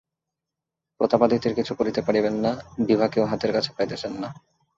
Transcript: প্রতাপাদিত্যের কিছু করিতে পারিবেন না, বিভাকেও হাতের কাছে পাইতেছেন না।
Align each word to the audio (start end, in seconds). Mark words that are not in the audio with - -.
প্রতাপাদিত্যের 0.99 1.53
কিছু 1.55 1.73
করিতে 1.75 2.01
পারিবেন 2.01 2.35
না, 2.35 2.51
বিভাকেও 2.87 3.25
হাতের 3.25 3.51
কাছে 3.53 3.71
পাইতেছেন 3.77 4.13
না। 4.21 4.29